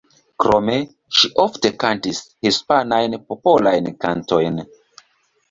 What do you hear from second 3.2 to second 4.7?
popolajn kantojn.